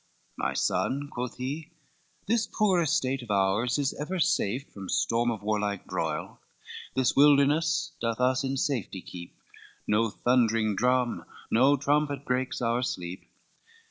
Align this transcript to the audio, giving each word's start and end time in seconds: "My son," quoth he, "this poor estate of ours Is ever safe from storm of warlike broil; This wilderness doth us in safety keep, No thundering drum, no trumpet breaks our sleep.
"My 0.35 0.53
son," 0.55 1.09
quoth 1.11 1.37
he, 1.37 1.69
"this 2.25 2.47
poor 2.47 2.81
estate 2.81 3.21
of 3.21 3.29
ours 3.29 3.77
Is 3.77 3.93
ever 3.93 4.17
safe 4.19 4.65
from 4.73 4.89
storm 4.89 5.29
of 5.29 5.43
warlike 5.43 5.85
broil; 5.85 6.39
This 6.95 7.15
wilderness 7.15 7.91
doth 8.01 8.19
us 8.19 8.43
in 8.43 8.57
safety 8.57 9.03
keep, 9.03 9.35
No 9.85 10.09
thundering 10.09 10.75
drum, 10.75 11.23
no 11.51 11.77
trumpet 11.77 12.25
breaks 12.25 12.63
our 12.63 12.81
sleep. 12.81 13.29